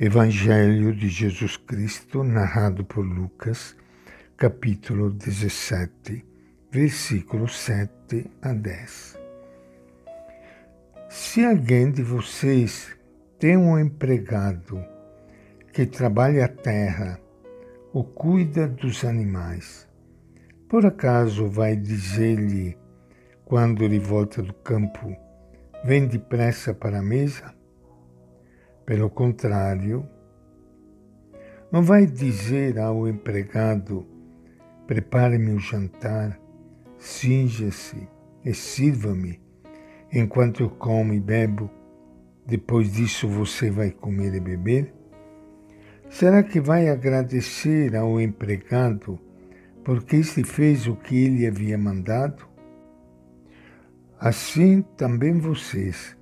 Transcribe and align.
Evangelho 0.00 0.94
de 0.94 1.06
Jesus 1.06 1.58
Cristo, 1.58 2.24
narrado 2.24 2.82
por 2.82 3.04
Lucas, 3.04 3.76
capítulo 4.38 5.10
17, 5.10 6.24
versículos 6.70 7.58
7 7.58 8.26
a 8.40 8.54
10. 8.54 9.18
Se 11.10 11.44
alguém 11.44 11.90
de 11.92 12.02
vocês 12.02 12.96
tem 13.38 13.58
um 13.58 13.78
empregado 13.78 14.82
que 15.74 15.84
trabalha 15.84 16.46
a 16.46 16.48
terra 16.48 17.20
ou 17.92 18.02
cuida 18.02 18.66
dos 18.66 19.04
animais, 19.04 19.86
por 20.70 20.86
acaso 20.86 21.48
vai 21.48 21.76
dizer-lhe, 21.76 22.78
quando 23.44 23.84
ele 23.84 23.98
volta 23.98 24.42
do 24.42 24.54
campo, 24.54 25.14
vem 25.84 26.06
depressa 26.06 26.72
para 26.72 27.00
a 27.00 27.02
mesa? 27.02 27.61
Pelo 28.84 29.08
contrário, 29.08 30.04
não 31.70 31.82
vai 31.82 32.04
dizer 32.04 32.78
ao 32.78 33.06
empregado: 33.06 34.04
prepare-me 34.86 35.52
o 35.52 35.58
jantar, 35.58 36.38
cinja-se 36.98 38.08
e 38.44 38.52
sirva-me, 38.52 39.40
enquanto 40.12 40.64
eu 40.64 40.70
como 40.70 41.14
e 41.14 41.20
bebo, 41.20 41.70
depois 42.44 42.92
disso 42.92 43.28
você 43.28 43.70
vai 43.70 43.90
comer 43.90 44.34
e 44.34 44.40
beber? 44.40 44.92
Será 46.10 46.42
que 46.42 46.60
vai 46.60 46.88
agradecer 46.88 47.96
ao 47.96 48.20
empregado 48.20 49.18
porque 49.84 50.16
este 50.16 50.44
fez 50.44 50.86
o 50.86 50.96
que 50.96 51.24
ele 51.24 51.46
havia 51.46 51.78
mandado? 51.78 52.46
Assim 54.18 54.82
também 54.96 55.38
vocês 55.38 56.16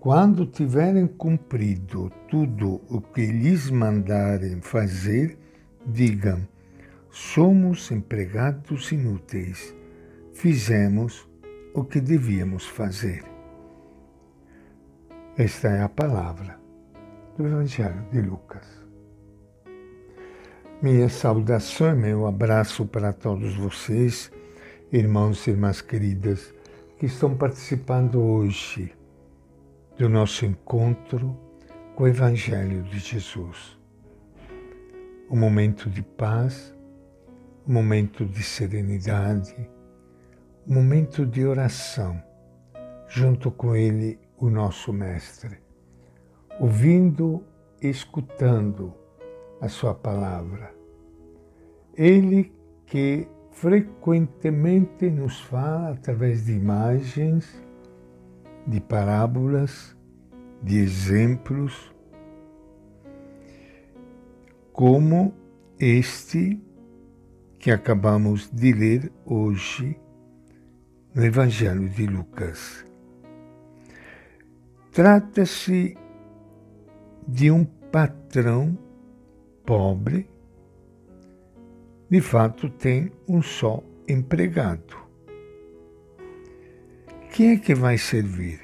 quando 0.00 0.46
tiverem 0.46 1.06
cumprido 1.06 2.10
tudo 2.30 2.80
o 2.88 3.00
que 3.00 3.26
lhes 3.26 3.68
mandarem 3.68 4.60
fazer, 4.60 5.36
digam: 5.84 6.46
somos 7.10 7.90
empregados 7.90 8.92
inúteis, 8.92 9.74
fizemos 10.32 11.28
o 11.74 11.82
que 11.82 12.00
devíamos 12.00 12.64
fazer. 12.64 13.24
Esta 15.36 15.68
é 15.68 15.82
a 15.82 15.88
palavra 15.88 16.58
do 17.36 17.46
Evangelho 17.46 18.04
de 18.12 18.20
Lucas. 18.20 18.66
Minha 20.80 21.08
saudação 21.08 21.90
e 21.90 21.96
meu 21.96 22.26
abraço 22.26 22.86
para 22.86 23.12
todos 23.12 23.56
vocês, 23.56 24.30
irmãos 24.92 25.44
e 25.46 25.50
irmãs 25.50 25.80
queridas, 25.80 26.54
que 26.98 27.06
estão 27.06 27.36
participando 27.36 28.20
hoje 28.20 28.92
do 29.98 30.08
nosso 30.08 30.46
encontro 30.46 31.36
com 31.96 32.04
o 32.04 32.06
Evangelho 32.06 32.84
de 32.84 33.00
Jesus. 33.00 33.76
Um 35.28 35.36
momento 35.36 35.90
de 35.90 36.02
paz, 36.02 36.72
um 37.66 37.72
momento 37.72 38.24
de 38.24 38.40
serenidade, 38.40 39.56
um 40.68 40.74
momento 40.74 41.26
de 41.26 41.44
oração, 41.44 42.22
junto 43.08 43.50
com 43.50 43.74
Ele, 43.74 44.20
o 44.38 44.48
nosso 44.48 44.92
Mestre, 44.92 45.58
ouvindo 46.60 47.42
e 47.82 47.88
escutando 47.88 48.94
a 49.60 49.68
Sua 49.68 49.96
palavra. 49.96 50.72
Ele 51.96 52.52
que 52.86 53.26
frequentemente 53.50 55.10
nos 55.10 55.40
fala 55.40 55.90
através 55.90 56.46
de 56.46 56.52
imagens 56.52 57.66
de 58.68 58.80
parábolas, 58.82 59.96
de 60.62 60.78
exemplos, 60.82 61.90
como 64.72 65.34
este 65.78 66.60
que 67.58 67.72
acabamos 67.72 68.50
de 68.54 68.72
ler 68.72 69.12
hoje 69.24 69.98
no 71.14 71.24
Evangelho 71.24 71.88
de 71.88 72.06
Lucas. 72.06 72.84
Trata-se 74.92 75.96
de 77.26 77.50
um 77.50 77.64
patrão 77.64 78.78
pobre, 79.64 80.28
de 82.10 82.20
fato 82.20 82.68
tem 82.68 83.10
um 83.26 83.40
só 83.40 83.82
empregado. 84.06 85.07
Quem 87.30 87.52
é 87.52 87.56
que 87.56 87.74
vai 87.74 87.96
servir? 87.96 88.60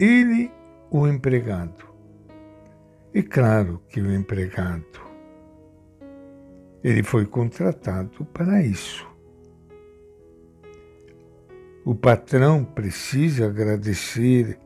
Ele 0.00 0.50
ou 0.90 1.02
o 1.02 1.08
empregado? 1.08 1.86
E 3.14 3.22
claro 3.22 3.80
que 3.88 4.00
o 4.00 4.12
empregado. 4.12 5.00
Ele 6.82 7.02
foi 7.02 7.26
contratado 7.26 8.24
para 8.26 8.62
isso. 8.62 9.06
O 11.84 11.94
patrão 11.94 12.64
precisa 12.64 13.46
agradecer 13.46 14.58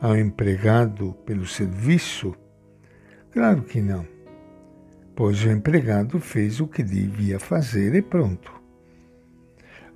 ao 0.00 0.16
empregado 0.16 1.12
pelo 1.24 1.46
serviço? 1.46 2.34
Claro 3.30 3.62
que 3.62 3.80
não, 3.80 4.06
pois 5.14 5.44
o 5.44 5.50
empregado 5.50 6.18
fez 6.18 6.58
o 6.58 6.66
que 6.66 6.82
devia 6.82 7.38
fazer 7.38 7.94
e 7.94 8.02
pronto. 8.02 8.52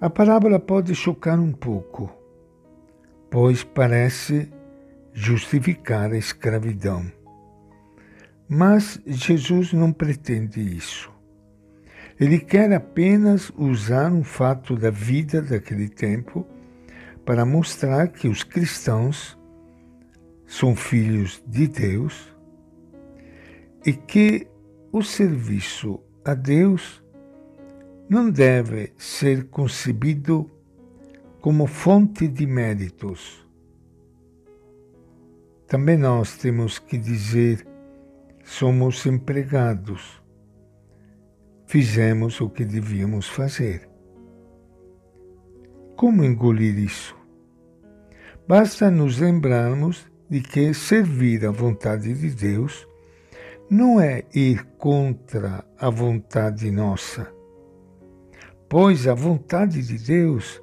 A 0.01 0.09
parábola 0.11 0.61
pode 0.61 0.95
chocar 0.95 1.41
um 1.41 1.53
pouco, 1.53 2.13
pois 3.37 3.63
parece 3.63 4.51
justificar 5.13 6.11
a 6.11 6.17
escravidão. 6.17 7.05
Mas 8.49 8.99
Jesus 9.05 9.75
não 9.75 9.93
pretende 9.93 10.59
isso. 10.59 11.13
Ele 12.19 12.39
quer 12.39 12.73
apenas 12.73 13.53
usar 13.55 14.11
um 14.11 14.25
fato 14.25 14.75
da 14.75 14.89
vida 14.89 15.43
daquele 15.43 15.87
tempo 15.87 16.47
para 17.27 17.45
mostrar 17.45 18.09
que 18.09 18.27
os 18.27 18.43
cristãos 18.43 19.39
são 20.47 20.75
filhos 20.75 21.45
de 21.47 21.69
Deus 21.69 22.35
e 23.85 23.93
que 23.93 24.47
o 24.91 25.03
serviço 25.03 26.01
a 26.25 26.33
Deus 26.33 27.05
não 28.09 28.31
deve 28.31 28.95
ser 28.97 29.45
concebido 29.49 30.51
como 31.41 31.67
fonte 31.67 32.27
de 32.29 32.47
méritos. 32.47 33.47
Também 35.67 35.97
nós 35.97 36.37
temos 36.37 36.79
que 36.79 36.97
dizer: 36.97 37.67
somos 38.45 39.05
empregados, 39.07 40.23
fizemos 41.67 42.41
o 42.41 42.49
que 42.49 42.65
devíamos 42.65 43.29
fazer. 43.29 43.89
Como 45.97 46.25
engolir 46.25 46.79
isso? 46.79 47.17
Basta 48.47 48.91
nos 48.91 49.19
lembrarmos 49.19 50.07
de 50.31 50.41
que 50.41 50.73
servir 50.73 51.45
à 51.47 51.51
vontade 51.51 52.13
de 52.15 52.31
Deus 52.31 52.87
não 53.69 54.01
é 54.01 54.23
ir 54.33 54.65
contra 54.79 55.65
a 55.79 55.91
vontade 55.91 56.71
nossa, 56.71 57.33
pois 58.69 59.09
a 59.09 59.15
vontade 59.15 59.83
de 59.83 59.99
Deus 59.99 60.63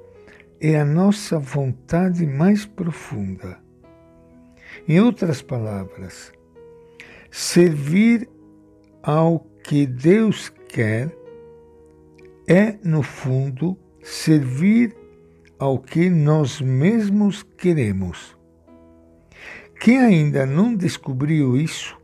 é 0.60 0.78
a 0.78 0.84
nossa 0.84 1.38
vontade 1.38 2.26
mais 2.26 2.64
profunda. 2.64 3.58
Em 4.88 5.00
outras 5.00 5.42
palavras, 5.42 6.32
servir 7.30 8.28
ao 9.02 9.40
que 9.62 9.86
Deus 9.86 10.52
quer 10.68 11.14
é, 12.46 12.76
no 12.84 13.02
fundo, 13.02 13.78
servir 14.02 14.94
ao 15.58 15.78
que 15.78 16.10
nós 16.10 16.60
mesmos 16.60 17.42
queremos. 17.42 18.36
Quem 19.80 19.98
ainda 19.98 20.46
não 20.46 20.74
descobriu 20.74 21.56
isso, 21.56 21.96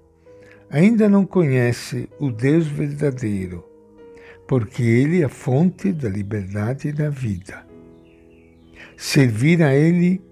ainda 0.71 1.08
não 1.08 1.26
conhece 1.26 2.08
o 2.19 2.31
Deus 2.31 2.67
verdadeiro, 2.67 3.64
porque 4.47 4.82
Ele 4.82 5.23
é 5.23 5.25
a 5.25 5.29
fonte 5.29 5.93
da 5.93 6.08
liberdade 6.08 6.88
e 6.88 6.93
da 6.93 7.08
vida. 7.11 7.69
Servir 9.02 9.62
a 9.62 9.75
Ele 9.75 10.23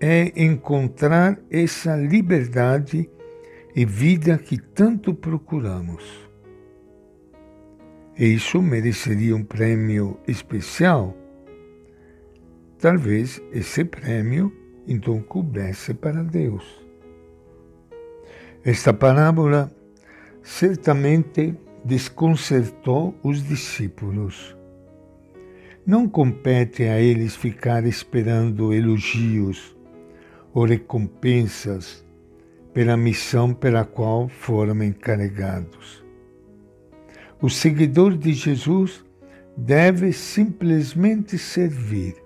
é 0.00 0.32
encontrar 0.42 1.38
essa 1.50 1.94
liberdade 1.94 3.06
e 3.76 3.84
vida 3.84 4.38
que 4.38 4.56
tanto 4.56 5.12
procuramos. 5.12 6.02
E 8.18 8.24
isso 8.24 8.62
mereceria 8.62 9.36
um 9.36 9.44
prêmio 9.44 10.18
especial? 10.26 11.14
Talvez 12.78 13.42
esse 13.52 13.84
prêmio 13.84 14.50
então 14.86 15.20
coubesse 15.20 15.92
para 15.92 16.22
Deus. 16.22 16.64
Esta 18.64 18.94
parábola 18.94 19.70
certamente 20.42 21.54
desconcertou 21.84 23.14
os 23.22 23.46
discípulos 23.46 24.57
não 25.88 26.06
compete 26.06 26.82
a 26.82 27.00
eles 27.00 27.34
ficar 27.34 27.86
esperando 27.86 28.74
elogios 28.74 29.74
ou 30.52 30.66
recompensas 30.66 32.04
pela 32.74 32.94
missão 32.94 33.54
pela 33.54 33.86
qual 33.86 34.28
foram 34.28 34.82
encarregados. 34.82 36.04
O 37.40 37.48
seguidor 37.48 38.18
de 38.18 38.34
Jesus 38.34 39.02
deve 39.56 40.12
simplesmente 40.12 41.38
servir, 41.38 42.16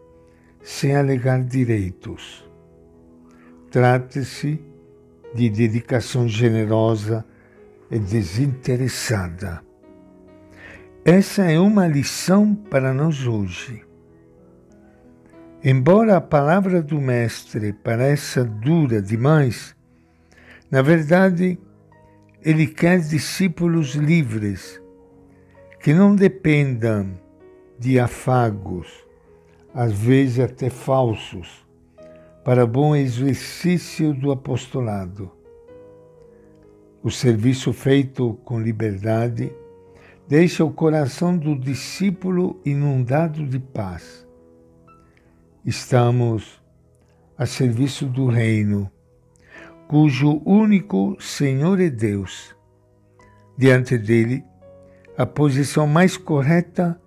sem 0.61 0.97
alegar 0.97 1.44
direitos. 1.44 2.44
Trata-se 3.70 4.61
de 5.37 5.49
dedicação 5.49 6.26
generosa 6.26 7.25
e 7.88 7.97
desinteressada. 8.00 9.62
Essa 11.04 11.50
é 11.50 11.58
uma 11.58 11.88
lição 11.88 12.54
para 12.54 12.94
nós 12.94 13.26
hoje. 13.26 13.84
Embora 15.64 16.16
a 16.16 16.20
palavra 16.20 16.81
do 16.81 17.00
Mestre 17.00 17.72
pareça 17.72 18.44
dura 18.44 19.02
demais, 19.02 19.75
na 20.70 20.81
verdade, 20.81 21.58
ele 22.40 22.69
quer 22.69 23.00
discípulos 23.00 23.96
livres, 23.96 24.81
que 25.81 25.93
não 25.93 26.14
dependam 26.14 27.19
de 27.76 27.98
afagos, 27.98 28.87
às 29.75 29.93
vezes 29.93 30.38
até 30.38 30.70
falsos, 30.70 31.66
para 32.44 32.64
bom 32.64 32.94
exercício 32.94 34.14
do 34.14 34.31
apostolado. 34.31 35.32
O 37.02 37.10
serviço 37.10 37.72
feito 37.72 38.34
com 38.44 38.60
liberdade 38.60 39.52
deixa 40.28 40.64
o 40.64 40.72
coração 40.72 41.36
do 41.36 41.58
discípulo 41.58 42.60
inundado 42.64 43.46
de 43.46 43.58
paz. 43.58 44.26
Estamos 45.64 46.62
a 47.36 47.46
serviço 47.46 48.06
do 48.06 48.26
Reino, 48.26 48.90
cujo 49.88 50.42
único 50.44 51.16
Senhor 51.20 51.80
é 51.80 51.90
Deus. 51.90 52.54
Diante 53.56 53.98
dele, 53.98 54.44
a 55.16 55.26
posição 55.26 55.86
mais 55.86 56.16
correta 56.16 57.00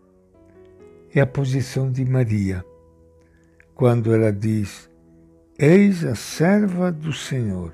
é 1.13 1.21
a 1.21 1.25
posição 1.25 1.91
de 1.91 2.05
Maria, 2.05 2.63
quando 3.73 4.13
ela 4.13 4.31
diz: 4.31 4.89
Eis 5.57 6.03
a 6.05 6.15
serva 6.15 6.91
do 6.91 7.11
Senhor. 7.11 7.73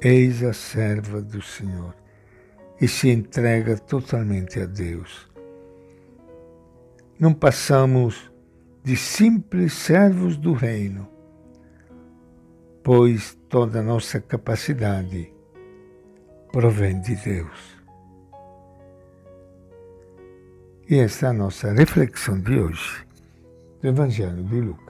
Eis 0.00 0.42
a 0.42 0.52
serva 0.52 1.20
do 1.20 1.42
Senhor. 1.42 1.99
E 2.80 2.88
se 2.88 3.10
entrega 3.10 3.76
totalmente 3.76 4.58
a 4.60 4.66
Deus. 4.66 5.28
Não 7.18 7.34
passamos 7.34 8.32
de 8.82 8.96
simples 8.96 9.74
servos 9.74 10.36
do 10.36 10.54
reino, 10.54 11.06
pois 12.82 13.36
toda 13.48 13.82
nossa 13.82 14.20
capacidade 14.20 15.32
provém 16.50 17.00
de 17.00 17.14
Deus. 17.16 17.80
E 20.88 20.98
esta 20.98 21.26
é 21.26 21.28
a 21.28 21.32
nossa 21.32 21.72
reflexão 21.72 22.40
de 22.40 22.58
hoje 22.58 23.06
do 23.80 23.88
Evangelho 23.88 24.42
de 24.42 24.60
Lucas. 24.60 24.89